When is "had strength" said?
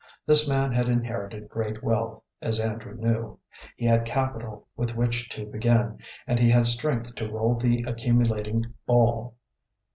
6.49-7.13